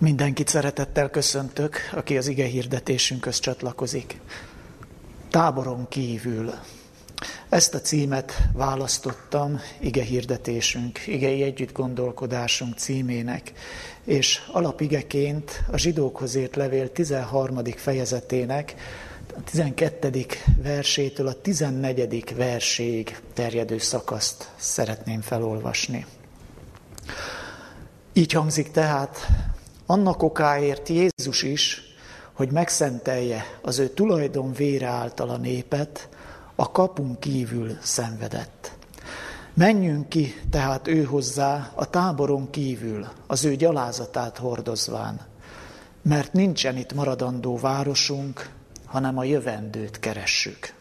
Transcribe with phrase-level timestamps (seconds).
[0.00, 4.20] Mindenkit szeretettel köszöntök, aki az ige hirdetésünkhöz csatlakozik.
[5.30, 6.54] Táboron kívül.
[7.48, 13.52] Ezt a címet választottam ige hirdetésünk, igei együtt gondolkodásunk címének,
[14.04, 17.64] és alapigeként a zsidókhoz ért levél 13.
[17.76, 18.74] fejezetének,
[19.36, 20.26] a 12.
[20.62, 22.34] versétől a 14.
[22.36, 26.06] verséig terjedő szakaszt szeretném felolvasni.
[28.12, 29.28] Így hangzik tehát
[29.90, 31.82] annak okáért Jézus is,
[32.32, 36.08] hogy megszentelje az ő tulajdon vére által a népet,
[36.54, 38.72] a kapun kívül szenvedett.
[39.54, 45.20] Menjünk ki tehát ő hozzá a táboron kívül, az ő gyalázatát hordozván,
[46.02, 48.50] mert nincsen itt maradandó városunk,
[48.84, 50.74] hanem a jövendőt keressük.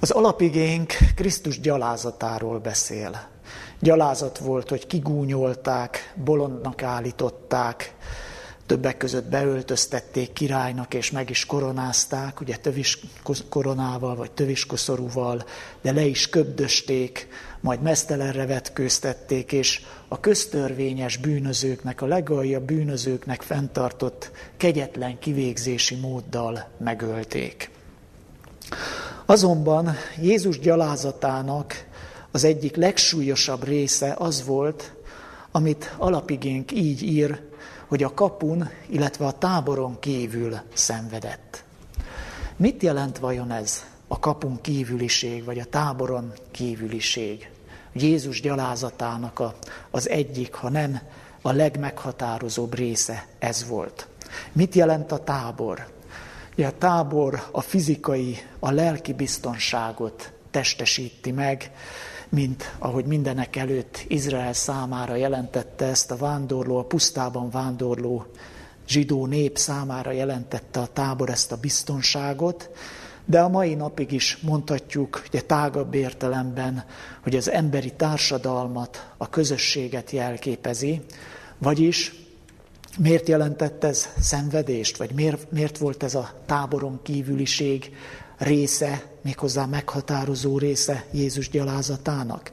[0.00, 3.34] Az alapigénk Krisztus gyalázatáról beszél.
[3.80, 7.94] Gyalázat volt, hogy kigúnyolták, bolondnak állították,
[8.66, 12.98] többek között beöltöztették királynak, és meg is koronázták, ugye tövis
[13.48, 15.44] koronával, vagy töviskoszorúval,
[15.82, 17.28] de le is köbdösték,
[17.60, 27.70] majd mesztelenre vetkőztették, és a köztörvényes bűnözőknek, a legaljabb bűnözőknek fenntartott kegyetlen kivégzési móddal megölték.
[29.26, 31.86] Azonban Jézus gyalázatának
[32.30, 34.92] az egyik legsúlyosabb része az volt,
[35.50, 37.40] amit alapigénk így ír,
[37.86, 41.64] hogy a kapun, illetve a táboron kívül szenvedett.
[42.56, 47.50] Mit jelent vajon ez a kapun kívüliség, vagy a táboron kívüliség?
[47.92, 49.54] Jézus gyalázatának a,
[49.90, 51.00] az egyik, ha nem
[51.42, 54.08] a legmeghatározóbb része ez volt.
[54.52, 55.86] Mit jelent a tábor?
[56.54, 61.70] Ja, a tábor a fizikai, a lelki biztonságot testesíti meg,
[62.28, 68.26] mint ahogy mindenek előtt Izrael számára jelentette ezt a vándorló, a pusztában vándorló
[68.88, 72.70] zsidó nép számára jelentette a tábor ezt a biztonságot,
[73.24, 76.84] de a mai napig is mondhatjuk, ugye tágabb értelemben,
[77.22, 81.00] hogy az emberi társadalmat, a közösséget jelképezi,
[81.58, 82.14] vagyis
[82.98, 87.92] miért jelentett ez szenvedést, vagy miért, miért volt ez a táboron kívüliség
[88.38, 92.50] része, méghozzá meghatározó része Jézus gyalázatának.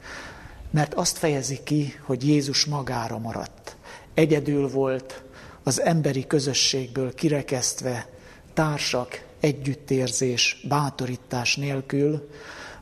[0.70, 3.76] Mert azt fejezi ki, hogy Jézus magára maradt.
[4.14, 5.22] Egyedül volt,
[5.62, 8.08] az emberi közösségből kirekesztve,
[8.54, 12.28] társak, együttérzés, bátorítás nélkül,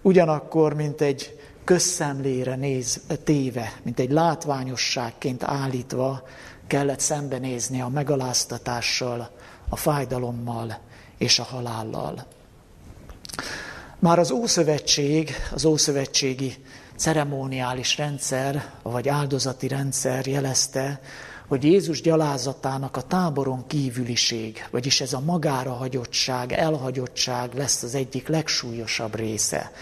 [0.03, 6.23] ugyanakkor, mint egy közszemlére néz, téve, mint egy látványosságként állítva,
[6.67, 9.31] kellett szembenézni a megaláztatással,
[9.69, 10.79] a fájdalommal
[11.19, 12.27] és a halállal.
[14.03, 16.55] Már az Ószövetség, az Ószövetségi
[16.97, 21.01] ceremoniális rendszer, vagy áldozati rendszer jelezte,
[21.49, 28.29] hogy Jézus gyalázatának a táboron kívüliség, vagyis ez a magára hagyottság, elhagyottság lesz az egyik
[28.29, 29.73] legsúlyosabb része.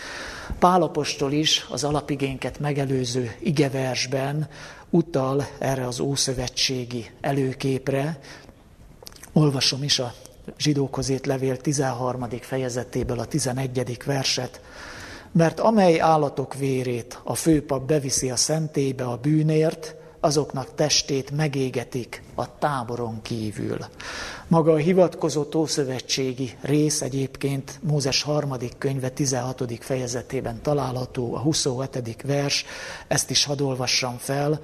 [0.59, 4.49] Pálapostól is az alapigénket megelőző igeversben
[4.91, 8.21] utal erre az ószövetségi előképre.
[9.33, 10.15] Olvasom is a
[10.59, 12.27] zsidókhoz levél 13.
[12.41, 13.97] fejezetéből a 11.
[14.05, 14.61] verset,
[15.33, 22.59] mert amely állatok vérét a főpap beviszi a szentébe a bűnért, azoknak testét megégetik a
[22.59, 23.79] táboron kívül.
[24.47, 29.65] Maga a hivatkozott ószövetségi rész egyébként Mózes harmadik könyve 16.
[29.81, 32.23] fejezetében található, a 27.
[32.23, 32.65] vers,
[33.09, 34.61] ezt is hadd olvassam fel,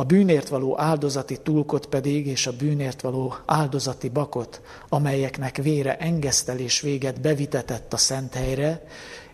[0.00, 6.80] a bűnért való áldozati tulkot pedig, és a bűnért való áldozati bakot, amelyeknek vére engesztelés
[6.80, 8.84] véget bevitetett a szent helyre,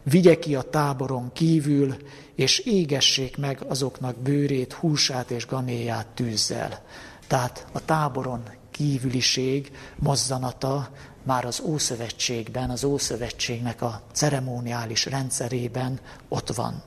[0.03, 1.97] vigye ki a táboron kívül,
[2.35, 6.83] és égessék meg azoknak bőrét, húsát és gaméját tűzzel.
[7.27, 10.91] Tehát a táboron kívüliség mozzanata
[11.23, 16.83] már az Ószövetségben, az Ószövetségnek a ceremoniális rendszerében ott van.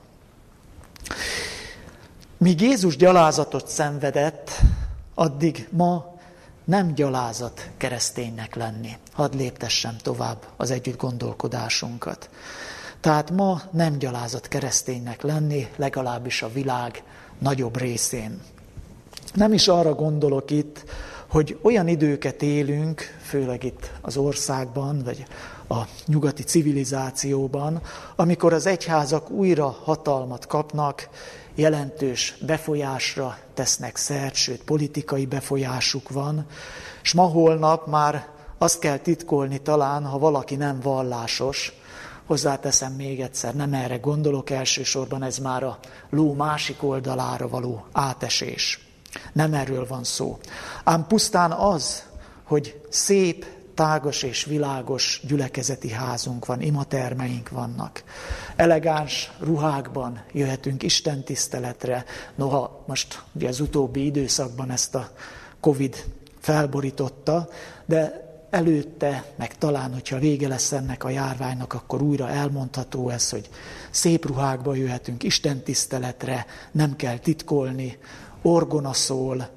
[2.42, 4.50] Míg Jézus gyalázatot szenvedett,
[5.14, 6.14] addig ma
[6.64, 8.90] nem gyalázat kereszténynek lenni.
[9.12, 12.30] Hadd léptessem tovább az együtt gondolkodásunkat.
[13.00, 17.02] Tehát ma nem gyalázat kereszténynek lenni, legalábbis a világ
[17.38, 18.40] nagyobb részén.
[19.34, 20.84] Nem is arra gondolok itt,
[21.26, 25.24] hogy olyan időket élünk, főleg itt az országban, vagy
[25.68, 27.80] a nyugati civilizációban,
[28.16, 31.08] amikor az egyházak újra hatalmat kapnak,
[31.60, 36.46] jelentős befolyásra tesznek szert, sőt politikai befolyásuk van,
[37.02, 38.28] és ma holnap már
[38.58, 41.72] azt kell titkolni talán, ha valaki nem vallásos,
[42.30, 45.78] Hozzáteszem még egyszer, nem erre gondolok elsősorban, ez már a
[46.10, 48.88] ló másik oldalára való átesés.
[49.32, 50.38] Nem erről van szó.
[50.84, 52.04] Ám pusztán az,
[52.44, 53.46] hogy szép,
[53.80, 58.04] tágas és világos gyülekezeti házunk van, imatermeink vannak.
[58.56, 62.04] Elegáns ruhákban jöhetünk Isten tiszteletre.
[62.34, 65.10] Noha most ugye az utóbbi időszakban ezt a
[65.60, 66.04] Covid
[66.40, 67.48] felborította,
[67.86, 73.48] de előtte, meg talán, hogyha vége lesz ennek a járványnak, akkor újra elmondható ez, hogy
[73.90, 77.98] szép ruhákba jöhetünk Isten tiszteletre, nem kell titkolni,
[78.42, 79.48] orgona szól,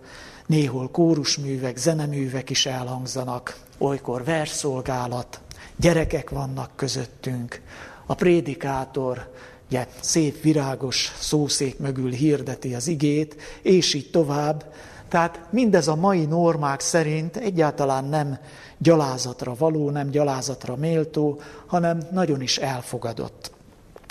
[0.45, 5.41] néhol kórusművek, zeneművek is elhangzanak, olykor versszolgálat,
[5.75, 7.61] gyerekek vannak közöttünk,
[8.05, 9.31] a prédikátor
[9.73, 14.73] ugye, szép virágos szószék mögül hirdeti az igét, és így tovább.
[15.07, 18.39] Tehát mindez a mai normák szerint egyáltalán nem
[18.77, 23.51] gyalázatra való, nem gyalázatra méltó, hanem nagyon is elfogadott.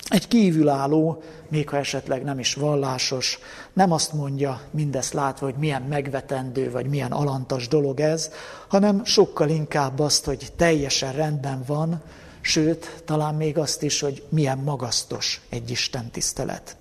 [0.09, 3.39] Egy kívülálló, még ha esetleg nem is vallásos,
[3.73, 8.31] nem azt mondja mindezt látva, hogy milyen megvetendő, vagy milyen alantas dolog ez,
[8.67, 12.01] hanem sokkal inkább azt, hogy teljesen rendben van,
[12.41, 16.77] sőt, talán még azt is, hogy milyen magasztos egy Isten tisztelet.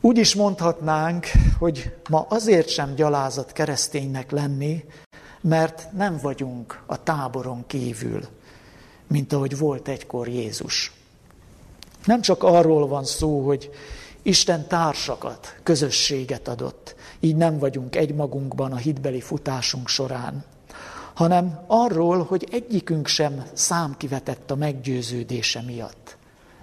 [0.00, 1.26] Úgy is mondhatnánk,
[1.58, 4.84] hogy ma azért sem gyalázat kereszténynek lenni,
[5.40, 8.20] mert nem vagyunk a táboron kívül,
[9.06, 10.92] mint ahogy volt egykor Jézus.
[12.06, 13.70] Nem csak arról van szó, hogy
[14.22, 20.44] Isten társakat, közösséget adott, így nem vagyunk egymagunkban a hitbeli futásunk során,
[21.14, 26.16] hanem arról, hogy egyikünk sem számkivetett a meggyőződése miatt,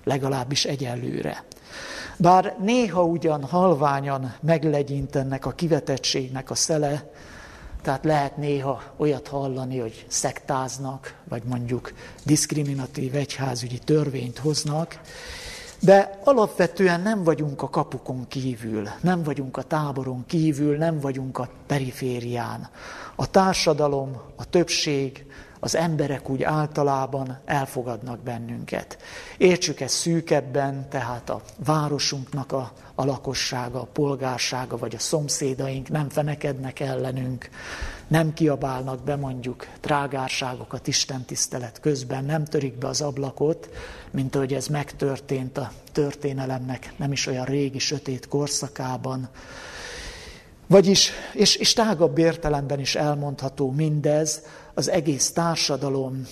[0.03, 1.43] legalábbis egyelőre.
[2.17, 7.11] Bár néha ugyan halványan meglegyint ennek a kivetettségnek a szele,
[7.83, 11.93] tehát lehet néha olyat hallani, hogy szektáznak, vagy mondjuk
[12.25, 14.99] diszkriminatív egyházügyi törvényt hoznak,
[15.79, 21.49] de alapvetően nem vagyunk a kapukon kívül, nem vagyunk a táboron kívül, nem vagyunk a
[21.67, 22.69] periférián.
[23.15, 25.25] A társadalom, a többség,
[25.63, 28.97] az emberek úgy általában elfogadnak bennünket.
[29.37, 36.09] Értsük ezt szűkebben, tehát a városunknak a, a lakossága, a polgársága vagy a szomszédaink nem
[36.09, 37.49] fenekednek ellenünk,
[38.07, 41.25] nem kiabálnak be mondjuk trágárságokat Isten
[41.81, 43.69] közben, nem törik be az ablakot,
[44.11, 49.29] mint ahogy ez megtörtént a történelemnek nem is olyan régi, sötét korszakában.
[50.67, 54.41] Vagyis, és, és tágabb értelemben is elmondható mindez,
[54.73, 56.27] az egész társadalom,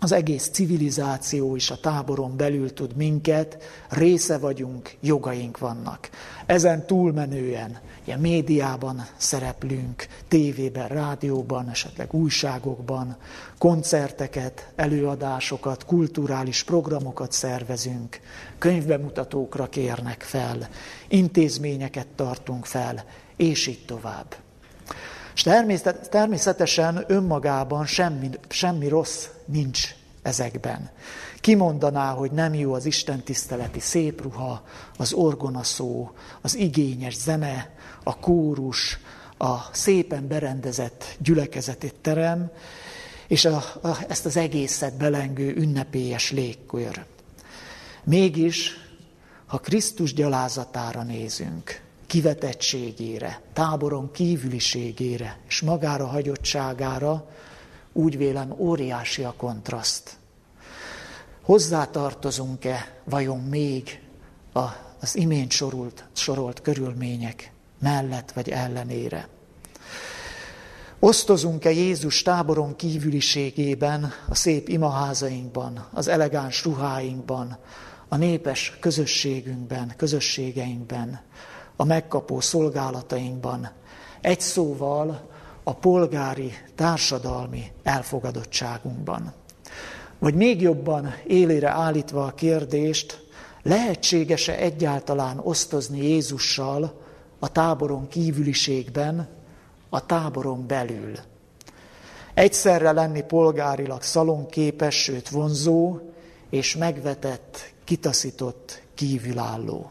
[0.00, 3.58] az egész civilizáció is a táboron belül tud minket,
[3.88, 6.10] része vagyunk, jogaink vannak.
[6.46, 13.16] Ezen túlmenően, ilyen médiában szereplünk, tévében, rádióban, esetleg újságokban,
[13.58, 18.20] koncerteket, előadásokat, kulturális programokat szervezünk,
[18.58, 20.68] könyvbemutatókra kérnek fel,
[21.08, 23.04] intézményeket tartunk fel,
[23.36, 24.36] és így tovább.
[25.34, 25.42] És
[26.10, 30.90] természetesen önmagában semmi, semmi rossz nincs ezekben.
[31.40, 34.62] Kimondaná, hogy nem jó az Isten tiszteleti szép ruha,
[34.96, 38.98] az orgonaszó, az igényes zene, a kórus,
[39.38, 42.50] a szépen berendezett gyülekezeti terem,
[43.26, 47.04] és a, a, ezt az egészet belengő ünnepélyes légkör.
[48.04, 48.72] Mégis,
[49.46, 57.28] ha Krisztus gyalázatára nézünk, kivetettségére, táboron kívüliségére és magára hagyottságára,
[57.92, 60.16] úgy vélem óriási a kontraszt.
[61.42, 64.00] Hozzátartozunk-e vajon még
[64.52, 64.64] a,
[65.00, 69.28] az imént sorult, sorolt körülmények mellett vagy ellenére?
[70.98, 77.58] Osztozunk-e Jézus táboron kívüliségében, a szép imaházainkban, az elegáns ruháinkban,
[78.08, 81.20] a népes közösségünkben, közösségeinkben,
[81.76, 83.70] a megkapó szolgálatainkban.
[84.20, 85.20] Egy szóval
[85.62, 89.32] a polgári, társadalmi elfogadottságunkban.
[90.18, 93.24] Vagy még jobban élére állítva a kérdést,
[93.62, 97.00] lehetséges-e egyáltalán osztozni Jézussal
[97.38, 99.28] a táboron kívüliségben,
[99.88, 101.12] a táboron belül?
[102.34, 105.98] Egyszerre lenni polgárilag szalonképes, sőt vonzó,
[106.50, 109.90] és megvetett, kitaszított, kívülálló.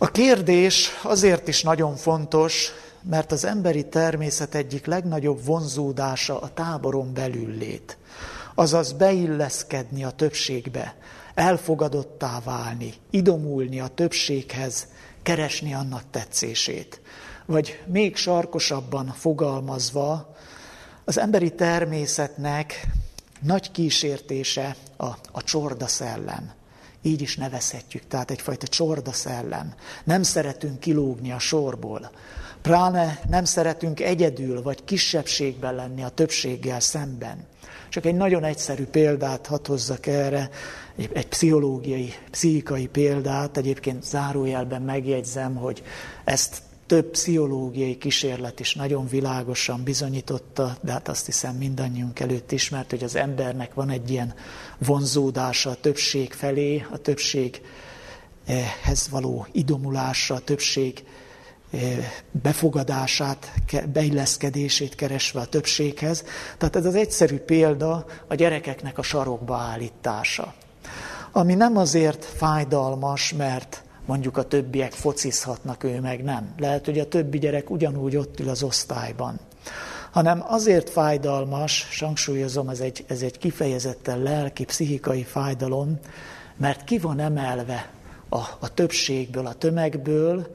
[0.00, 2.70] A kérdés azért is nagyon fontos,
[3.02, 7.96] mert az emberi természet egyik legnagyobb vonzódása a táboron belül lét.
[8.54, 10.96] Azaz beilleszkedni a többségbe,
[11.34, 14.86] elfogadottá válni, idomulni a többséghez,
[15.22, 17.00] keresni annak tetszését.
[17.46, 20.34] Vagy még sarkosabban fogalmazva,
[21.04, 22.86] az emberi természetnek
[23.40, 26.57] nagy kísértése a, a csorda szellem.
[27.02, 29.74] Így is nevezhetjük, tehát egyfajta csorda szellem.
[30.04, 32.10] Nem szeretünk kilógni a sorból.
[32.62, 37.46] Pláne nem szeretünk egyedül vagy kisebbségben lenni a többséggel szemben.
[37.88, 40.50] Csak egy nagyon egyszerű példát hadd hozzak erre,
[40.96, 45.82] egy, egy pszichológiai, pszichikai példát, egyébként zárójelben megjegyzem, hogy
[46.24, 52.90] ezt több pszichológiai kísérlet is nagyon világosan bizonyította, de hát azt hiszem mindannyiunk előtt ismert,
[52.90, 54.34] hogy az embernek van egy ilyen
[54.78, 57.60] vonzódása a többség felé, a többséghez
[59.10, 61.04] való idomulása, a többség
[61.70, 63.52] eh, befogadását,
[63.92, 66.24] beilleszkedését keresve a többséghez.
[66.58, 70.54] Tehát ez az egyszerű példa a gyerekeknek a sarokba állítása.
[71.32, 76.54] Ami nem azért fájdalmas, mert mondjuk a többiek focizhatnak, ő meg nem.
[76.58, 79.38] Lehet, hogy a többi gyerek ugyanúgy ott ül az osztályban.
[80.10, 85.98] Hanem azért fájdalmas, sangsúlyozom, ez egy, ez egy kifejezetten lelki, pszichikai fájdalom,
[86.56, 87.90] mert ki van emelve
[88.28, 90.46] a, a többségből, a tömegből,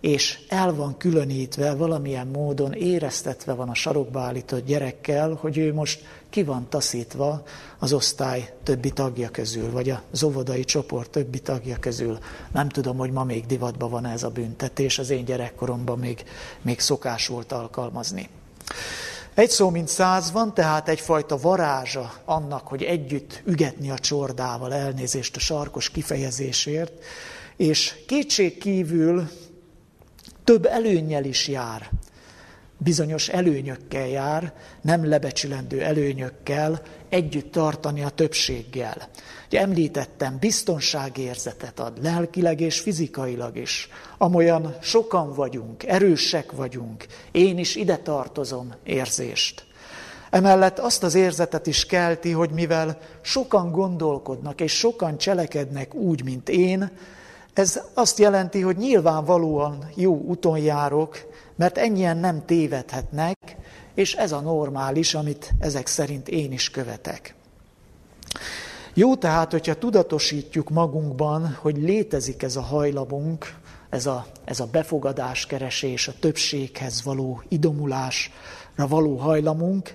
[0.00, 6.04] és el van különítve, valamilyen módon éreztetve van a sarokba állított gyerekkel, hogy ő most
[6.30, 7.42] ki van taszítva
[7.78, 12.18] az osztály többi tagja közül, vagy a óvodai csoport többi tagja közül.
[12.52, 16.24] Nem tudom, hogy ma még divatban van ez a büntetés, az én gyerekkoromban még,
[16.62, 18.28] még szokás volt alkalmazni.
[19.34, 25.36] Egy szó, mint száz van, tehát egyfajta varázsa annak, hogy együtt ügetni a csordával, elnézést
[25.36, 26.92] a sarkos kifejezésért,
[27.56, 29.28] és kétség kívül
[30.48, 31.90] több előnnyel is jár
[32.78, 34.52] bizonyos előnyökkel jár,
[34.82, 39.08] nem lebecsülendő előnyökkel, együtt tartani a többséggel.
[39.46, 43.88] Ugye említettem, biztonságérzetet ad, lelkileg és fizikailag is.
[44.18, 49.66] Amolyan sokan vagyunk, erősek vagyunk, én is ide tartozom érzést.
[50.30, 56.48] Emellett azt az érzetet is kelti, hogy mivel sokan gondolkodnak és sokan cselekednek úgy, mint
[56.48, 56.90] én,
[57.58, 63.56] ez azt jelenti, hogy nyilvánvalóan jó úton járok, mert ennyien nem tévedhetnek,
[63.94, 67.34] és ez a normális, amit ezek szerint én is követek.
[68.94, 73.54] Jó tehát, hogyha tudatosítjuk magunkban, hogy létezik ez a hajlamunk,
[73.90, 79.94] ez a, ez a befogadáskeresés, a többséghez való idomulásra való hajlamunk,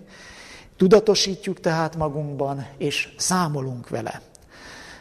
[0.78, 4.22] tudatosítjuk tehát magunkban, és számolunk vele.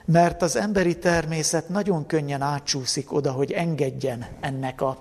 [0.04, 4.98] Mert az emberi természet nagyon könnyen átsúszik oda, hogy engedjen ennek a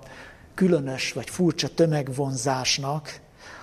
[0.54, 3.20] különös vagy furcsa tömegvonzásnak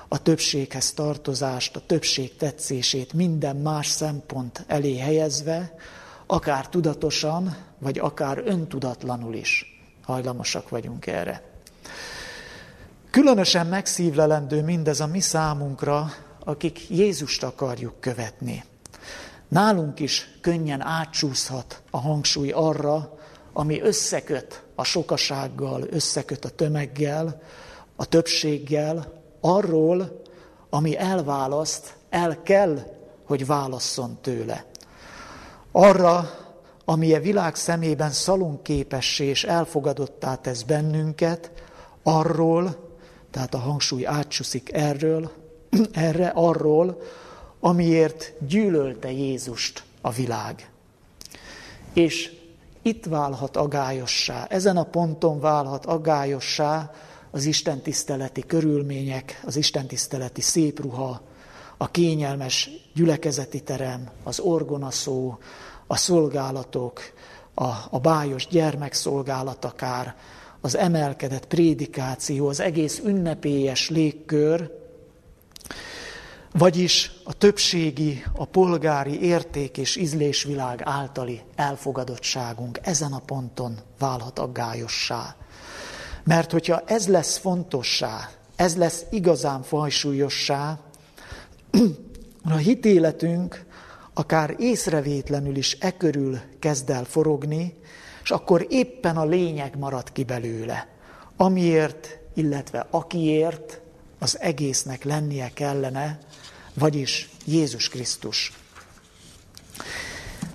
[0.09, 5.75] a többséghez tartozást, a többség tetszését minden más szempont elé helyezve,
[6.27, 11.43] akár tudatosan, vagy akár öntudatlanul is hajlamosak vagyunk erre.
[13.11, 16.11] Különösen megszívlelendő mindez a mi számunkra,
[16.45, 18.65] akik Jézust akarjuk követni.
[19.49, 23.19] Nálunk is könnyen átsúszhat a hangsúly arra,
[23.53, 27.43] ami összeköt a sokasággal, összeköt a tömeggel,
[27.97, 30.23] a többséggel, arról,
[30.71, 32.79] ami elválaszt, el kell,
[33.27, 34.65] hogy válasszon tőle.
[35.73, 36.31] Arra,
[36.85, 41.53] ami a világ szemében szalonképessé és elfogadottá tesz bennünket,
[42.03, 42.97] arról,
[43.31, 45.31] tehát a hangsúly átcsúszik erről,
[45.93, 47.03] erre, arról,
[47.61, 50.71] amiért gyűlölte Jézust a világ.
[51.93, 52.37] És
[52.83, 56.91] itt válhat agályossá, ezen a ponton válhat agályossá
[57.31, 61.21] az istentiszteleti körülmények, az istentiszteleti szép ruha,
[61.77, 65.39] a kényelmes gyülekezeti terem, az orgonaszó,
[65.87, 67.01] a szolgálatok,
[67.55, 70.17] a, a bájos gyermekszolgálat akár,
[70.61, 74.78] az emelkedett prédikáció, az egész ünnepélyes légkör,
[76.59, 85.37] vagyis a többségi, a polgári érték és ízlésvilág általi elfogadottságunk ezen a ponton válhat aggályossá.
[86.25, 90.79] Mert hogyha ez lesz fontossá, ez lesz igazán fajsúlyossá,
[92.45, 93.65] a hitéletünk
[94.15, 97.75] akár észrevétlenül is e körül kezd el forogni,
[98.23, 100.89] és akkor éppen a lényeg marad ki belőle,
[101.37, 103.81] amiért, illetve akiért
[104.19, 106.19] az egésznek lennie kellene,
[106.79, 108.53] vagyis Jézus Krisztus.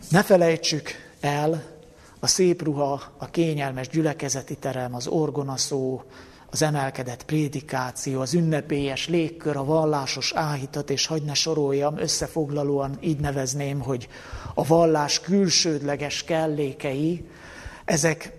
[0.09, 0.89] Ne felejtsük
[1.19, 1.63] el
[2.19, 6.03] a szép ruha, a kényelmes gyülekezeti terem, az orgonaszó,
[6.49, 13.19] az emelkedett prédikáció, az ünnepélyes légkör, a vallásos áhítat, és hagy ne soroljam, összefoglalóan így
[13.19, 14.07] nevezném, hogy
[14.53, 17.25] a vallás külsődleges kellékei,
[17.85, 18.33] ezek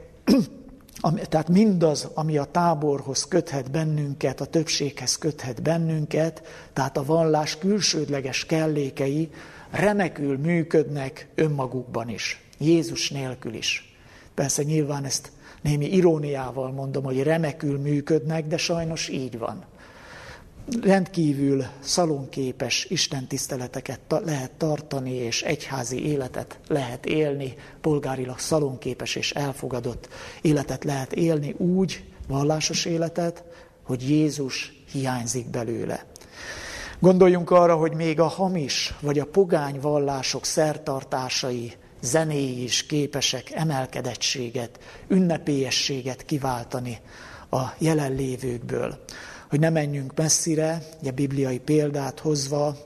[1.13, 6.43] tehát mindaz, ami a táborhoz köthet bennünket, a többséghez köthet bennünket,
[6.73, 9.31] tehát a vallás külsődleges kellékei
[9.71, 12.43] remekül működnek önmagukban is.
[12.59, 13.97] Jézus nélkül is.
[14.35, 15.33] Persze nyilván ezt
[15.63, 19.65] némi iróniával mondom, hogy remekül működnek, de sajnos így van.
[20.83, 30.09] Rendkívül szalonképes istentiszteleteket lehet tartani, és egyházi életet lehet élni, polgárilag szalonképes és elfogadott
[30.40, 33.44] életet lehet élni úgy, vallásos életet,
[33.83, 36.06] hogy Jézus hiányzik belőle.
[36.99, 44.78] Gondoljunk arra, hogy még a hamis vagy a pogány vallások szertartásai, zenéi is képesek emelkedettséget,
[45.09, 46.99] ünnepélyességet kiváltani
[47.50, 49.04] a jelenlévőkből.
[49.51, 52.77] Hogy ne menjünk messzire, ugye bibliai példát hozva,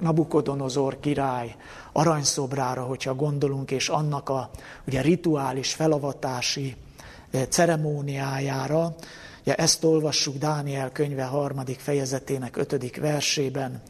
[0.00, 1.56] Nabukodonozor király
[1.92, 4.50] aranyszobrára, hogyha gondolunk, és annak a
[4.86, 6.76] ugye, rituális felavatási
[7.30, 8.94] eh, ceremóniájára,
[9.44, 13.82] Ja, ezt olvassuk Dániel könyve harmadik fejezetének ötödik versében.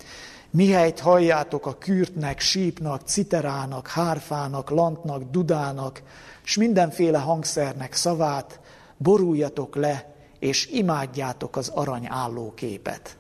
[0.50, 6.02] Mihelyt halljátok a kürtnek, sípnak, citerának, hárfának, lantnak, dudának,
[6.44, 8.60] és mindenféle hangszernek szavát,
[8.96, 10.09] boruljatok le,
[10.40, 13.18] és imádjátok az arany állóképet.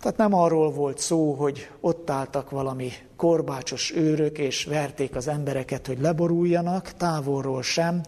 [0.00, 5.86] Tehát nem arról volt szó, hogy ott álltak valami korbácsos őrök, és verték az embereket,
[5.86, 8.00] hogy leboruljanak, távolról sem,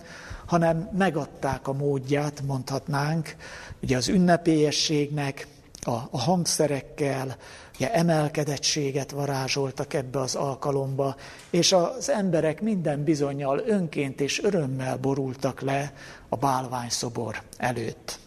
[0.46, 3.36] hanem megadták a módját, mondhatnánk,
[3.82, 5.46] ugye az ünnepélyességnek,
[5.82, 7.36] a, a hangszerekkel,
[7.74, 11.16] ugye emelkedettséget varázsoltak ebbe az alkalomba,
[11.50, 15.92] és az emberek minden bizonyal önként és örömmel borultak le
[16.28, 18.18] a bálványszobor előtt.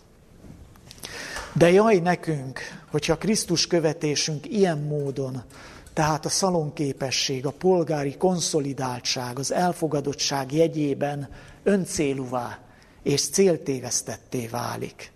[1.54, 2.60] De jaj nekünk,
[2.92, 5.44] hogyha Krisztus követésünk ilyen módon,
[5.94, 11.30] tehát a szalonképesség, a polgári konszolidáltság, az elfogadottság jegyében
[11.64, 12.60] öncélúvá
[13.04, 15.12] és céltévesztetté válik.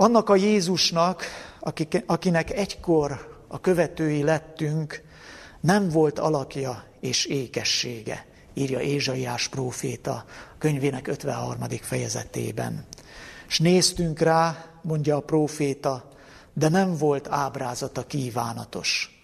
[0.00, 1.24] Annak a Jézusnak,
[2.06, 5.02] akinek egykor a követői lettünk,
[5.60, 10.24] nem volt alakja és ékessége, írja Ézsaiás próféta
[10.58, 11.58] könyvének 53.
[11.80, 12.86] fejezetében.
[13.48, 16.08] És néztünk rá, mondja a próféta,
[16.52, 19.20] de nem volt ábrázata kívánatos.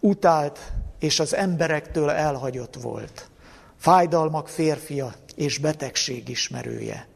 [0.00, 0.58] Utált,
[0.98, 3.28] és az emberektől elhagyott volt.
[3.76, 7.08] Fájdalmak férfia, és betegség ismerője,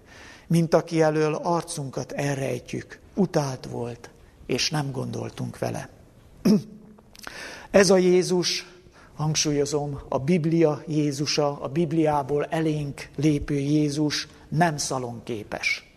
[0.48, 4.11] mint aki elől arcunkat elrejtjük, utált volt,
[4.46, 5.88] és nem gondoltunk vele.
[7.70, 8.66] Ez a Jézus,
[9.16, 15.92] hangsúlyozom, a Biblia Jézusa, a Bibliából elénk lépő Jézus nem szalonképes.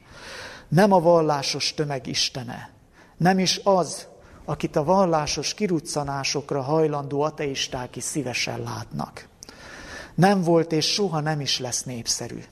[0.67, 2.69] Nem a vallásos tömeg istene,
[3.17, 4.07] nem is az,
[4.45, 9.27] akit a vallásos kiruccanásokra hajlandó ateisták is szívesen látnak.
[10.15, 12.43] Nem volt és soha nem is lesz népszerű.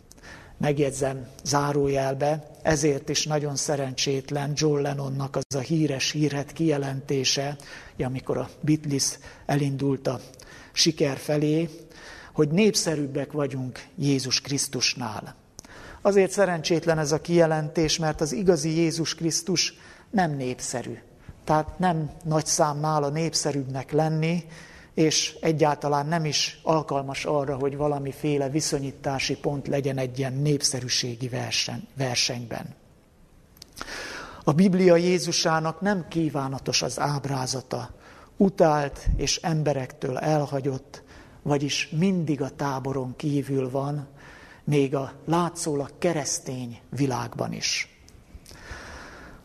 [0.60, 7.56] Megjegyzem zárójelbe, ezért is nagyon szerencsétlen John Lennonnak az a híres hírhet kijelentése,
[8.00, 10.20] amikor a Beatles elindult a
[10.72, 11.70] siker felé,
[12.34, 15.36] hogy népszerűbbek vagyunk Jézus Krisztusnál.
[16.02, 19.74] Azért szerencsétlen ez a kijelentés, mert az igazi Jézus Krisztus
[20.10, 20.98] nem népszerű.
[21.44, 24.44] Tehát nem nagy szám nála népszerűbbnek lenni,
[24.94, 31.88] és egyáltalán nem is alkalmas arra, hogy valamiféle viszonyítási pont legyen egy ilyen népszerűségi versen,
[31.98, 32.76] versenyben.
[34.44, 37.90] A Biblia Jézusának nem kívánatos az ábrázata,
[38.38, 41.04] utált és emberektől elhagyott,
[41.42, 44.08] vagyis mindig a táboron kívül van,
[44.64, 48.00] még a látszólag keresztény világban is.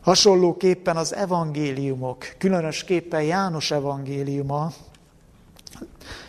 [0.01, 4.71] Hasonlóképpen az evangéliumok, különösképpen János evangéliuma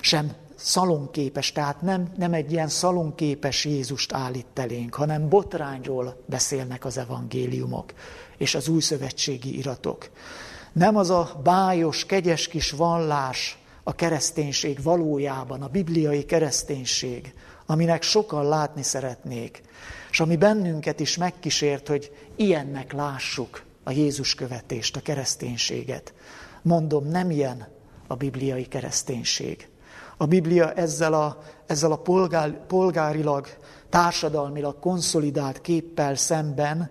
[0.01, 6.99] sem szalonképes, tehát nem, nem egy ilyen szalonképes Jézust állít elénk, hanem botrányról beszélnek az
[6.99, 7.93] evangéliumok
[8.37, 10.11] és az új szövetségi iratok.
[10.73, 17.35] Nem az a bájos, kegyes kis vallás a kereszténység valójában, a bibliai kereszténység,
[17.67, 19.63] aminek sokan látni szeretnék,
[20.11, 26.15] és ami bennünket is megkísért, hogy ilyennek lássuk a Jézus követést, a kereszténységet.
[26.63, 27.69] Mondom, nem ilyen
[28.07, 29.69] a bibliai kereszténység.
[30.17, 33.47] A Biblia ezzel a, ezzel a polgár, polgárilag,
[33.89, 36.91] társadalmilag konszolidált képpel szemben,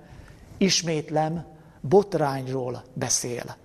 [0.57, 1.45] ismétlem,
[1.81, 3.55] botrányról beszél.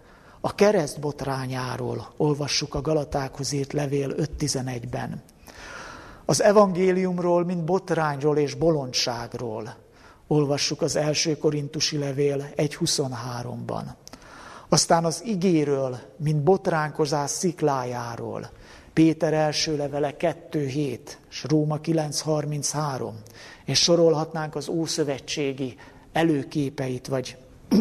[0.40, 5.22] A kereszt botrányáról olvassuk a Galatákhoz írt levél 5.11-ben.
[6.24, 9.76] Az evangéliumról, mint botrányról és bolondságról
[10.26, 13.82] olvassuk az első korintusi levél 1.23-ban.
[14.72, 18.50] Aztán az igéről, mint botránkozás sziklájáról,
[18.92, 20.98] Péter első levele 2.7,
[21.30, 23.10] és Róma 9.33,
[23.64, 25.76] és sorolhatnánk az Ószövetségi
[26.12, 27.36] előképeit, vagy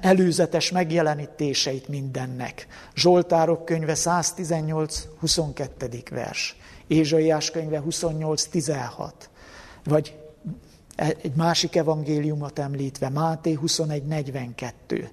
[0.00, 2.66] előzetes megjelenítéseit mindennek.
[2.94, 6.06] Zsoltárok könyve 118-22.
[6.10, 6.56] vers,
[6.86, 9.10] Ézsaiás könyve 28-16,
[9.84, 10.16] vagy
[10.98, 15.08] egy másik evangéliumot említve, Máté 21-42.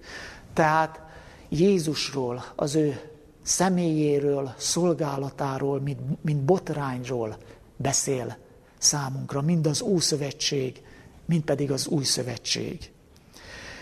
[0.53, 1.01] Tehát
[1.49, 2.99] Jézusról, az ő
[3.41, 7.37] személyéről, szolgálatáról, mint, mint botrányról
[7.75, 8.37] beszél
[8.77, 10.81] számunkra, mind az Ószövetség,
[11.25, 12.91] mind pedig az Új Szövetség.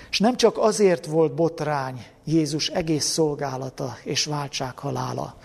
[0.10, 5.38] És nem csak azért volt botrány Jézus egész szolgálata és váltság halála,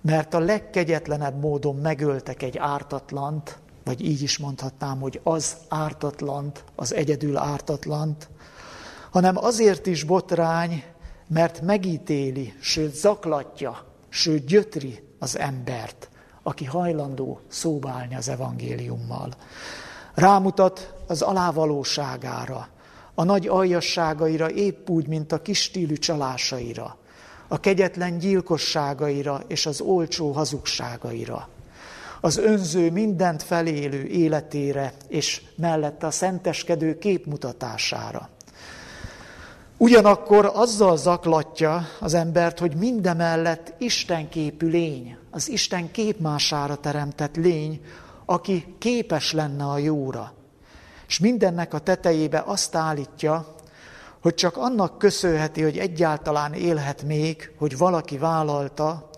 [0.00, 6.94] mert a legkegyetlenebb módon megöltek egy ártatlant, vagy így is mondhatnám, hogy az ártatlant, az
[6.94, 8.28] egyedül ártatlant,
[9.10, 10.84] hanem azért is botrány,
[11.28, 16.08] mert megítéli, sőt zaklatja, sőt gyötri az embert,
[16.42, 19.34] aki hajlandó szóbálni az evangéliummal.
[20.14, 22.68] Rámutat az alávalóságára,
[23.14, 26.96] a nagy aljasságaira épp úgy, mint a kis stílű csalásaira,
[27.48, 31.48] a kegyetlen gyilkosságaira és az olcsó hazugságaira,
[32.20, 38.28] az önző mindent felélő életére és mellette a szenteskedő képmutatására.
[39.76, 47.80] Ugyanakkor azzal zaklatja az embert, hogy mindemellett Isten képű lény, az Isten képmására teremtett lény,
[48.24, 50.32] aki képes lenne a jóra.
[51.08, 53.54] És mindennek a tetejébe azt állítja,
[54.22, 59.10] hogy csak annak köszönheti, hogy egyáltalán élhet még, hogy valaki vállalta,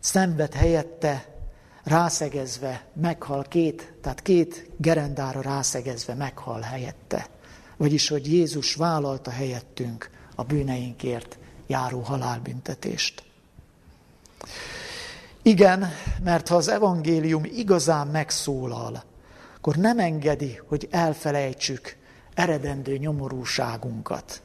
[0.00, 1.34] szenved helyette,
[1.82, 7.26] rászegezve meghal két, tehát két gerendára rászegezve meghal helyette.
[7.76, 13.22] Vagyis, hogy Jézus vállalta helyettünk a bűneinkért járó halálbüntetést.
[15.42, 19.02] Igen, mert ha az evangélium igazán megszólal,
[19.56, 21.96] akkor nem engedi, hogy elfelejtsük
[22.34, 24.42] eredendő nyomorúságunkat.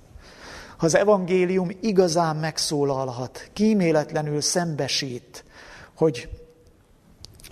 [0.78, 5.45] Ha az evangélium igazán megszólalhat, kíméletlenül szembesít,
[5.96, 6.30] hogy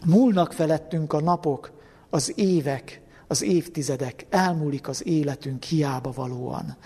[0.05, 1.71] múlnak felettünk a napok,
[2.09, 6.77] az évek, az évtizedek, elmúlik az életünk hiába valóan.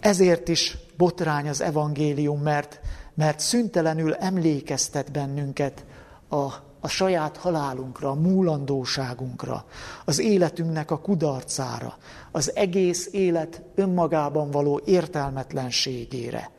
[0.00, 2.80] Ezért is botrány az evangélium, mert,
[3.14, 5.84] mert szüntelenül emlékeztet bennünket
[6.28, 6.52] a
[6.86, 9.64] a saját halálunkra, a múlandóságunkra,
[10.04, 11.96] az életünknek a kudarcára,
[12.32, 16.50] az egész élet önmagában való értelmetlenségére.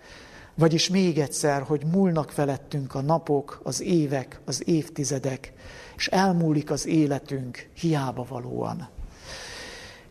[0.58, 5.54] Vagyis még egyszer, hogy múlnak felettünk a napok, az évek, az évtizedek,
[5.98, 8.90] és elmúlik az életünk hiába valóan.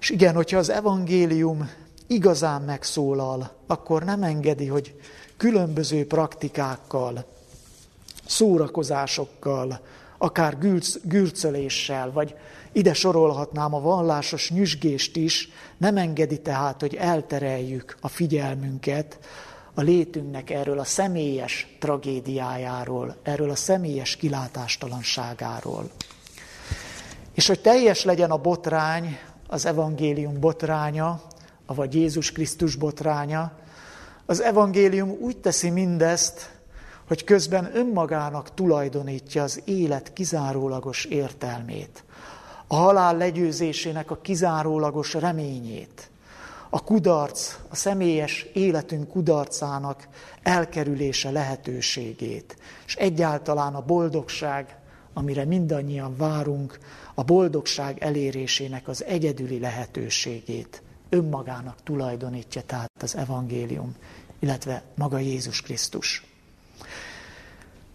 [0.01, 1.71] És igen, hogyha az evangélium
[2.07, 5.01] igazán megszólal, akkor nem engedi, hogy
[5.37, 7.25] különböző praktikákkal,
[8.27, 9.81] szórakozásokkal,
[10.19, 12.35] akár gürc, gürcöléssel, vagy
[12.73, 19.19] ide sorolhatnám a vallásos nyüzsgést is, nem engedi tehát, hogy eltereljük a figyelmünket
[19.79, 25.91] a létünknek erről a személyes tragédiájáról, erről a személyes kilátástalanságáról.
[27.35, 31.23] És hogy teljes legyen a botrány, az evangélium botránya,
[31.67, 33.53] vagy Jézus Krisztus botránya,
[34.27, 36.51] az evangélium úgy teszi mindezt,
[37.07, 42.05] hogy közben önmagának tulajdonítja az élet kizárólagos értelmét,
[42.67, 46.11] a halál legyőzésének a kizárólagos reményét,
[46.77, 50.09] a kudarc, a személyes életünk kudarcának
[50.43, 54.79] elkerülése lehetőségét, és egyáltalán a boldogság,
[55.13, 56.79] amire mindannyian várunk,
[57.15, 63.95] a boldogság elérésének az egyedüli lehetőségét önmagának tulajdonítja tehát az evangélium,
[64.39, 66.25] illetve maga Jézus Krisztus.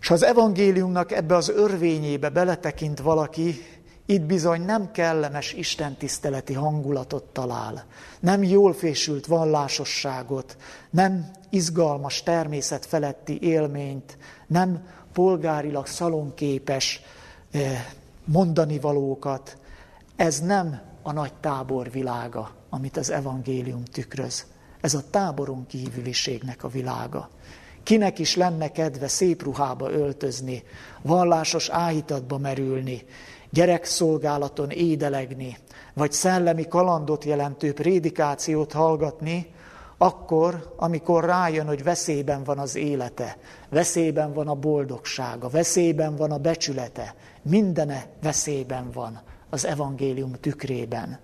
[0.02, 3.65] És ha az evangéliumnak ebbe az örvényébe beletekint valaki,
[4.12, 7.86] itt bizony nem kellemes istentiszteleti hangulatot talál,
[8.19, 10.58] nem jól fésült vallásosságot,
[10.89, 17.02] nem izgalmas természet feletti élményt, nem polgárilag szalonképes
[17.52, 17.86] eh,
[18.26, 19.58] mondani valókat.
[20.15, 24.45] Ez nem a nagy tábor világa, amit az evangélium tükröz.
[24.82, 27.30] Ez a táboron kívüliségnek a világa.
[27.84, 30.63] Kinek is lenne kedve szép ruhába öltözni,
[31.02, 33.06] vallásos áhítatba merülni,
[33.52, 35.58] gyerekszolgálaton édelegni,
[35.94, 39.54] vagy szellemi kalandot jelentő prédikációt hallgatni,
[39.98, 43.38] akkor, amikor rájön, hogy veszélyben van az élete,
[43.70, 51.20] veszélyben van a boldogsága, veszélyben van a becsülete, mindene veszélyben van az evangélium tükrében.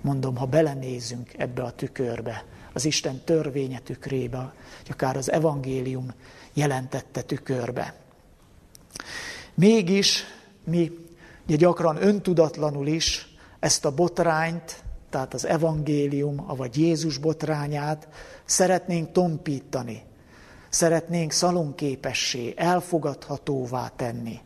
[0.00, 6.12] Mondom, ha belenézünk ebbe a tükörbe, az Isten törvénye tükrébe, vagy akár az evangélium
[6.52, 7.94] jelentette tükörbe.
[9.54, 10.24] Mégis
[10.64, 11.01] mi
[11.46, 18.08] ugye gyakran öntudatlanul is ezt a botrányt tehát az evangélium, avagy Jézus botrányát
[18.44, 20.02] szeretnénk tompítani,
[20.68, 24.40] szeretnénk szalonképessé, elfogadhatóvá tenni,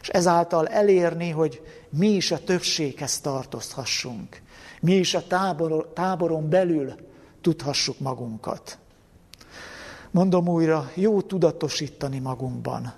[0.00, 4.42] és ezáltal elérni, hogy mi is a többséghez tartozhassunk,
[4.80, 6.94] mi is a tábor, táboron belül
[7.40, 8.78] tudhassuk magunkat.
[10.10, 12.92] Mondom újra, jó tudatosítani magunkban.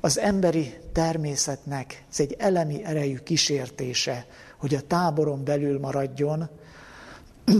[0.00, 4.26] Az emberi természetnek ez egy elemi erejű kísértése,
[4.58, 6.48] hogy a táboron belül maradjon,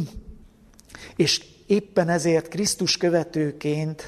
[1.16, 4.06] és éppen ezért Krisztus követőként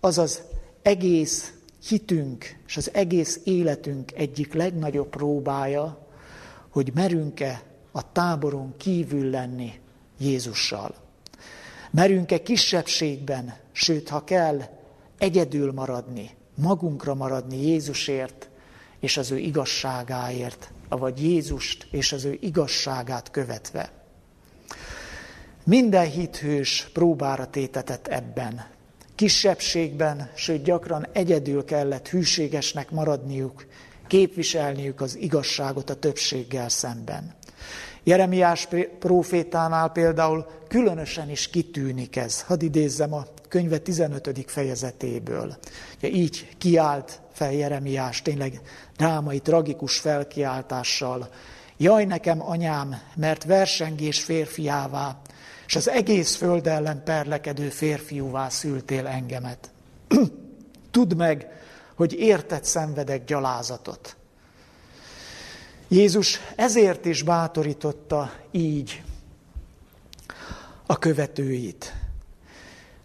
[0.00, 0.42] az az
[0.82, 1.52] egész
[1.88, 6.06] hitünk és az egész életünk egyik legnagyobb próbája,
[6.70, 7.62] hogy merünk-e
[7.92, 9.72] a táboron kívül lenni
[10.18, 10.94] Jézussal.
[11.90, 14.60] Merünk-e kisebbségben, sőt, ha kell,
[15.18, 18.48] egyedül maradni, magunkra maradni Jézusért
[19.00, 23.90] és az ő igazságáért, avagy Jézust és az ő igazságát követve.
[25.64, 28.66] Minden hithős próbára tétetett ebben.
[29.14, 33.66] Kisebbségben, sőt gyakran egyedül kellett hűségesnek maradniuk,
[34.06, 37.34] képviselniük az igazságot a többséggel szemben.
[38.10, 38.68] Jeremiás
[38.98, 42.42] profétánál például különösen is kitűnik ez.
[42.42, 44.44] Hadd idézzem a könyve 15.
[44.46, 45.56] fejezetéből.
[45.96, 48.60] Ugye így kiált fel Jeremiás, tényleg
[48.96, 51.28] drámai, tragikus felkiáltással.
[51.76, 55.20] Jaj nekem, anyám, mert versengés férfiává,
[55.66, 59.70] és az egész föld ellen perlekedő férfiúvá szültél engemet.
[60.90, 61.48] Tudd meg,
[61.94, 64.16] hogy érted szenvedek gyalázatot.
[65.92, 69.02] Jézus ezért is bátorította így
[70.86, 71.94] a követőit.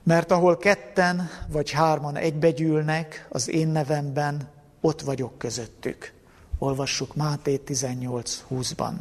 [0.03, 4.47] Mert ahol ketten vagy hárman egybegyűlnek az én nevemben,
[4.81, 6.13] ott vagyok közöttük.
[6.59, 8.93] Olvassuk Máté 18.20-ban.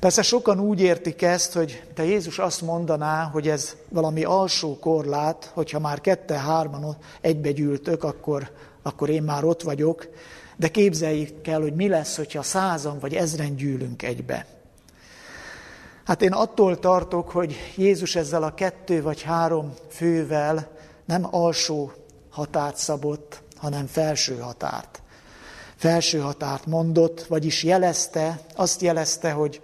[0.00, 5.50] Persze sokan úgy értik ezt, hogy te Jézus azt mondaná, hogy ez valami alsó korlát,
[5.54, 8.50] hogyha már kette-hárman egybegyűltök, akkor,
[8.82, 10.08] akkor én már ott vagyok,
[10.56, 14.46] de képzeljük el, hogy mi lesz, hogyha százan vagy ezren gyűlünk egybe.
[16.04, 20.70] Hát én attól tartok, hogy Jézus ezzel a kettő vagy három fővel
[21.04, 21.92] nem alsó
[22.30, 25.02] határt szabott, hanem felső határt.
[25.76, 29.60] Felső határt mondott, vagyis jelezte, azt jelezte, hogy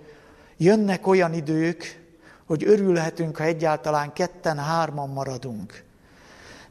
[0.57, 2.09] jönnek olyan idők,
[2.46, 5.85] hogy örülhetünk, ha egyáltalán ketten-hárman maradunk.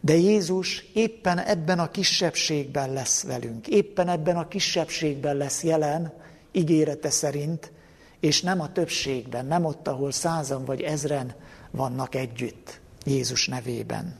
[0.01, 6.13] De Jézus éppen ebben a kisebbségben lesz velünk, éppen ebben a kisebbségben lesz jelen,
[6.51, 7.71] ígérete szerint,
[8.19, 11.33] és nem a többségben, nem ott, ahol százan vagy ezren
[11.71, 14.19] vannak együtt Jézus nevében.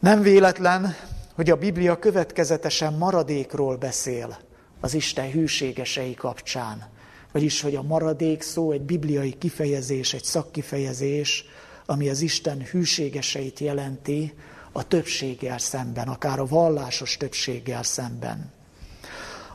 [0.00, 0.94] Nem véletlen,
[1.34, 4.38] hogy a Biblia következetesen maradékról beszél
[4.80, 6.86] az Isten hűségesei kapcsán.
[7.32, 11.44] Vagyis, hogy a maradék szó egy bibliai kifejezés, egy szakkifejezés,
[11.90, 14.34] ami az Isten hűségeseit jelenti
[14.72, 18.52] a többséggel szemben, akár a vallásos többséggel szemben.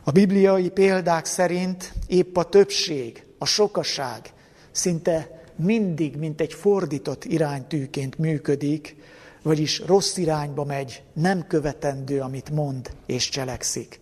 [0.04, 4.32] A bibliai példák szerint épp a többség, a sokaság
[4.70, 8.96] szinte mindig, mint egy fordított iránytűként működik,
[9.42, 14.00] vagyis rossz irányba megy, nem követendő, amit mond és cselekszik.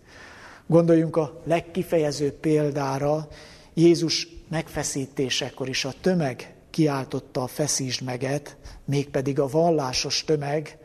[0.67, 3.27] Gondoljunk a legkifejezőbb példára,
[3.73, 10.77] Jézus megfeszítésekor is a tömeg kiáltotta a feszítsd meget, mégpedig a vallásos tömeg,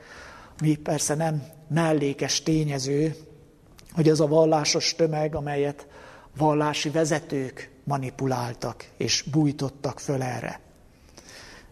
[0.60, 3.16] mi persze nem mellékes tényező,
[3.92, 5.86] hogy az a vallásos tömeg, amelyet
[6.36, 10.60] vallási vezetők manipuláltak és bújtottak föl erre.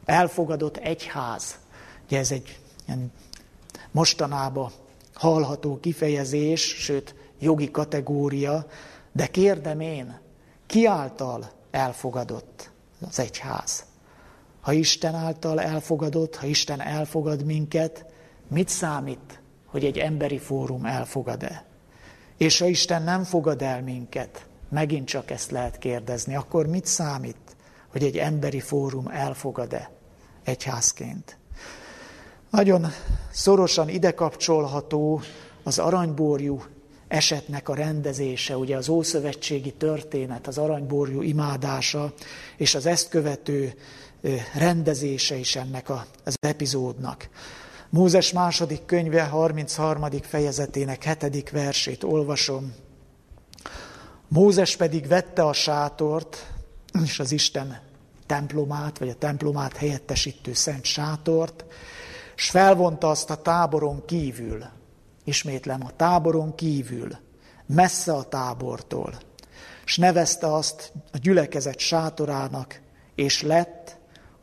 [0.04, 1.58] Elfogadott egyház,
[2.04, 3.12] ugye ez egy ilyen
[3.90, 4.72] mostanában
[5.14, 8.66] hallható kifejezés, sőt jogi kategória,
[9.12, 10.18] de kérdem én,
[10.66, 12.70] ki által elfogadott
[13.08, 13.84] az egyház?
[14.66, 18.06] Ha Isten által elfogadott, ha Isten elfogad minket,
[18.48, 21.64] mit számít, hogy egy emberi fórum elfogad-e?
[22.36, 27.56] És ha Isten nem fogad el minket, megint csak ezt lehet kérdezni, akkor mit számít,
[27.88, 29.90] hogy egy emberi fórum elfogad-e
[30.44, 31.38] egyházként?
[32.50, 32.86] Nagyon
[33.30, 35.20] szorosan ide kapcsolható
[35.62, 36.62] az aranyborjú
[37.08, 42.12] esetnek a rendezése, ugye az ószövetségi történet, az aranyborjú imádása,
[42.56, 43.74] és az ezt követő
[44.54, 45.90] rendezése is ennek
[46.24, 47.28] az epizódnak.
[47.90, 50.04] Mózes második könyve 33.
[50.22, 52.74] fejezetének hetedik versét olvasom.
[54.28, 56.52] Mózes pedig vette a sátort,
[57.04, 57.80] és az Isten
[58.26, 61.64] templomát, vagy a templomát helyettesítő szent sátort,
[62.36, 64.64] és felvonta azt a táboron kívül,
[65.24, 67.16] ismétlem, a táboron kívül,
[67.66, 69.14] messze a tábortól,
[69.84, 72.80] és nevezte azt a gyülekezet sátorának,
[73.14, 73.95] és lett,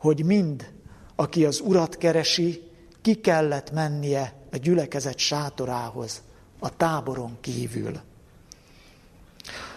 [0.04, 0.72] hogy mind,
[1.16, 2.70] aki az urat keresi,
[3.02, 6.22] ki kellett mennie a gyülekezet sátorához,
[6.58, 8.00] a táboron kívül.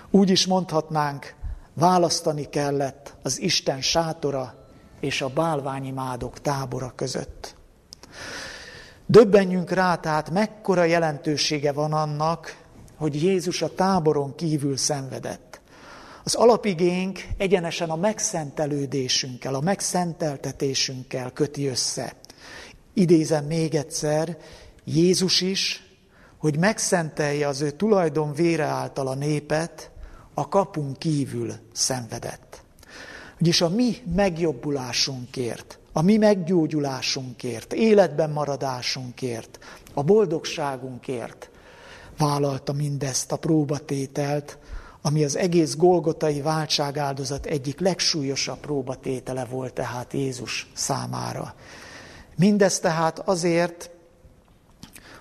[0.10, 1.34] Úgy is mondhatnánk,
[1.74, 4.54] választani kellett az Isten sátora
[5.00, 7.56] és a bálványimádok tábora között.
[9.06, 12.64] Döbbenjünk rá, tehát mekkora jelentősége van annak,
[12.96, 15.47] hogy Jézus a táboron kívül szenvedett.
[16.28, 22.14] Az alapigénk egyenesen a megszentelődésünkkel, a megszenteltetésünkkel köti össze.
[22.94, 24.38] Idézem még egyszer,
[24.84, 25.84] Jézus is,
[26.38, 29.92] hogy megszentelje az ő tulajdon vére által a népet,
[30.34, 32.62] a kapun kívül szenvedett.
[33.40, 39.60] Ugyis a mi megjobbulásunkért, a mi meggyógyulásunkért, életben maradásunkért,
[39.94, 41.50] a boldogságunkért
[42.18, 44.58] vállalta mindezt a próbatételt,
[45.08, 51.56] ami az egész Golgotai váltságáldozat egyik legsúlyosabb próbatétele volt tehát Jézus számára.
[52.36, 53.90] Mindez tehát azért,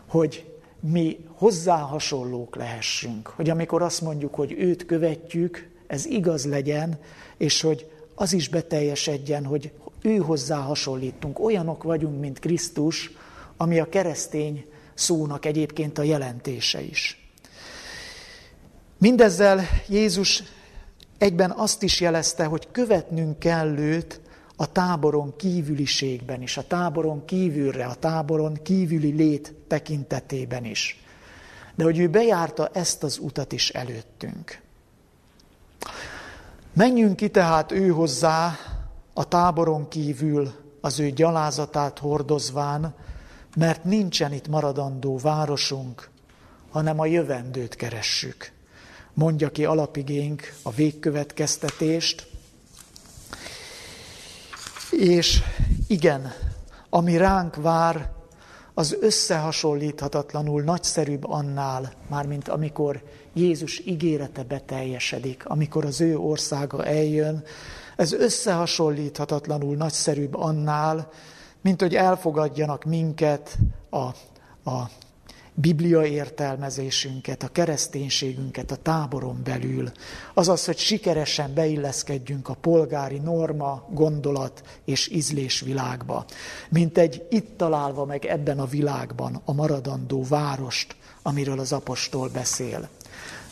[0.09, 6.99] hogy mi hozzá hasonlók lehessünk, hogy amikor azt mondjuk, hogy őt követjük, ez igaz legyen,
[7.37, 9.73] és hogy az is beteljesedjen, hogy
[10.03, 13.11] ő hozzá hasonlítunk, olyanok vagyunk, mint Krisztus,
[13.57, 17.26] ami a keresztény szónak egyébként a jelentése is.
[18.99, 20.43] Mindezzel Jézus
[21.19, 24.21] egyben azt is jelezte, hogy követnünk kell őt
[24.57, 31.05] a táboron kívüliségben is, a táboron kívülre, a táboron kívüli lét tekintetében is.
[31.75, 34.61] De hogy ő bejárta ezt az utat is előttünk.
[36.73, 38.59] Menjünk ki tehát ő hozzá
[39.15, 42.95] a táboron kívül az ő gyalázatát hordozván,
[43.57, 46.11] mert nincsen itt maradandó városunk,
[46.71, 48.55] hanem a jövendőt keressük.
[49.17, 52.27] Mondja ki alapigénk a végkövetkeztetést,
[54.91, 55.43] és
[55.87, 56.33] igen,
[56.91, 58.11] ami ránk vár,
[58.75, 63.03] az összehasonlíthatatlanul nagyszerűbb annál, mármint amikor
[63.33, 67.45] Jézus ígérete beteljesedik, amikor az ő országa eljön,
[67.97, 71.09] ez összehasonlíthatatlanul nagyszerűbb annál,
[71.61, 73.57] mint hogy elfogadjanak minket
[73.91, 74.05] a,
[74.71, 74.91] a
[75.59, 79.91] Biblia értelmezésünket, a kereszténységünket a táboron belül.
[80.35, 86.25] Azaz, hogy sikeresen beilleszkedjünk a polgári norma, gondolat és ízlés világba.
[86.69, 92.89] Mint egy itt találva meg ebben a világban a maradandó várost, amiről az apostol beszél.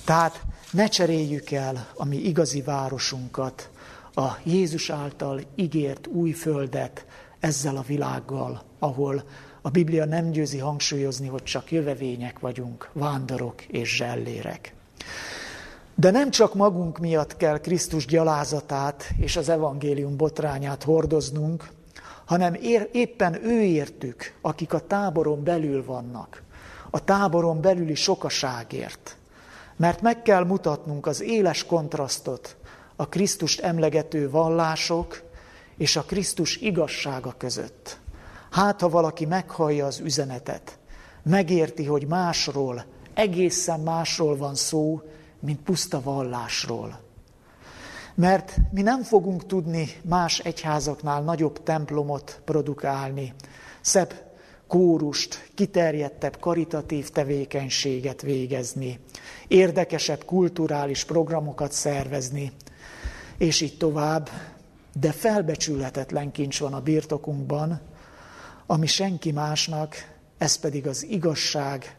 [0.05, 3.71] Tehát ne cseréljük el a mi igazi városunkat,
[4.15, 7.07] a Jézus által ígért új földet
[7.41, 9.25] ezzel a világgal, ahol
[9.67, 14.75] a Biblia nem győzi hangsúlyozni, hogy csak jövevények vagyunk, vándorok és zsellérek.
[15.95, 21.69] De nem csak magunk miatt kell Krisztus gyalázatát és az evangélium botrányát hordoznunk,
[22.25, 26.43] hanem ér, éppen ő értük, akik a táboron belül vannak,
[26.91, 29.17] a táboron belüli sokaságért.
[29.77, 32.57] Mert meg kell mutatnunk az éles kontrasztot
[32.97, 35.23] a Krisztust emlegető vallások
[35.77, 38.03] és a Krisztus igazsága között.
[38.55, 40.79] Hát, ha valaki meghallja az üzenetet,
[41.23, 45.03] megérti, hogy másról, egészen másról van szó,
[45.41, 47.01] mint puszta vallásról.
[48.15, 53.35] Mert mi nem fogunk tudni más egyházaknál nagyobb templomot produkálni,
[53.81, 54.15] szebb
[54.67, 59.01] kórust, kiterjedtebb karitatív tevékenységet végezni,
[59.49, 62.53] érdekesebb kulturális programokat szervezni,
[63.39, 64.29] és így tovább,
[65.01, 67.81] de felbecsülhetetlen kincs van a birtokunkban,
[68.67, 71.97] ami senki másnak, ez pedig az igazság,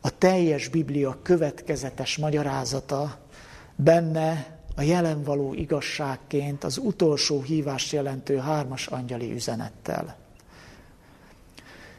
[0.00, 3.18] a teljes Biblia következetes magyarázata,
[3.76, 10.16] benne a jelen való igazságként az utolsó hívást jelentő hármas angyali üzenettel.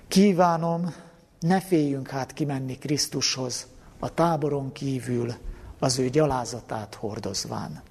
[0.08, 0.94] Kívánom,
[1.40, 3.68] ne féljünk hát kimenni Krisztushoz,
[4.00, 5.34] a táboron kívül
[5.80, 7.82] az ő gyalázatát hordozván.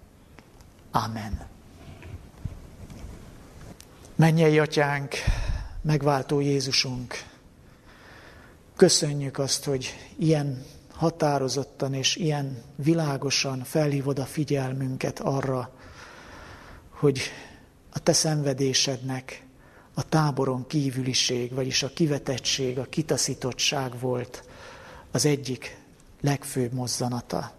[0.90, 1.46] Amen.
[4.16, 5.14] Mennyei atyánk,
[5.82, 7.14] megváltó Jézusunk,
[8.76, 15.70] köszönjük azt, hogy ilyen határozottan és ilyen világosan felhívod a figyelmünket arra,
[16.90, 17.20] hogy
[17.92, 19.46] a te szenvedésednek
[19.94, 24.44] a táboron kívüliség, vagyis a kivetettség, a kitaszítottság volt
[25.10, 25.78] az egyik
[26.20, 27.52] legfőbb mozzanata.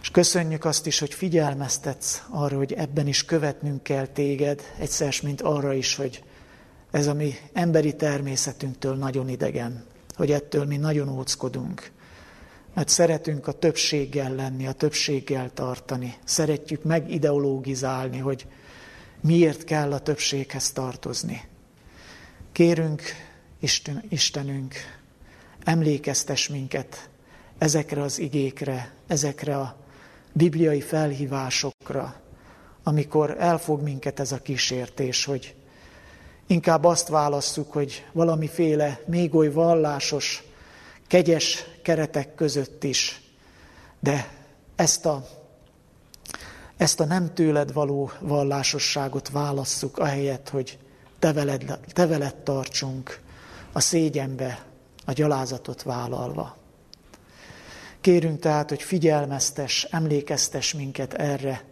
[0.00, 5.40] És köszönjük azt is, hogy figyelmeztetsz arra, hogy ebben is követnünk kell téged, egyszer, mint
[5.40, 6.22] arra is, hogy
[6.90, 9.84] ez a mi emberi természetünktől nagyon idegen,
[10.16, 11.90] hogy ettől mi nagyon óckodunk.
[12.74, 16.14] Mert szeretünk a többséggel lenni, a többséggel tartani.
[16.24, 18.46] Szeretjük megideológizálni, hogy
[19.20, 21.48] miért kell a többséghez tartozni.
[22.52, 23.02] Kérünk,
[23.60, 24.74] Isten, Istenünk,
[25.64, 27.10] emlékeztes minket
[27.58, 29.76] ezekre az igékre, ezekre a
[30.32, 32.20] bibliai felhívásokra,
[32.82, 35.54] amikor elfog minket ez a kísértés, hogy
[36.50, 40.42] inkább azt válasszuk, hogy valamiféle még oly vallásos,
[41.06, 43.22] kegyes keretek között is,
[44.00, 44.28] de
[44.76, 45.26] ezt a,
[46.76, 50.78] ezt a nem tőled való vallásosságot válasszuk, ahelyett, hogy
[51.18, 51.32] te
[52.06, 53.20] veled, tartsunk
[53.72, 54.64] a szégyenbe,
[55.04, 56.56] a gyalázatot vállalva.
[58.00, 61.64] Kérünk tehát, hogy figyelmeztes, emlékeztes minket erre,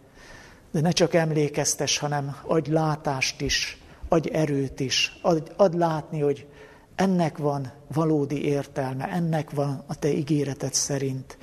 [0.71, 3.78] de ne csak emlékeztes, hanem adj látást is,
[4.09, 6.47] adj erőt is, adj, adj látni, hogy
[6.95, 11.37] ennek van valódi értelme, ennek van a te ígéreted szerint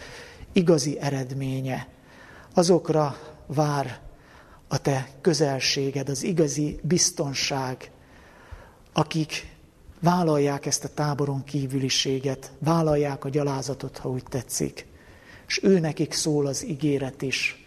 [0.53, 1.89] igazi eredménye.
[2.55, 4.01] Azokra vár
[4.69, 7.91] a te közelséged, az igazi biztonság,
[8.93, 9.55] akik
[10.01, 14.87] vállalják ezt a táboron kívüliséget, vállalják a gyalázatot, ha úgy tetszik.
[15.47, 17.67] És ő nekik szól az ígéret is,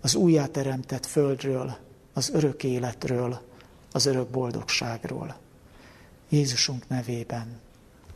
[0.00, 1.76] az újjáteremtett földről,
[2.12, 3.47] az örök életről,
[3.92, 5.36] az örök boldogságról.
[6.28, 7.60] Jézusunk nevében.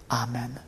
[0.06, 0.60] Amen.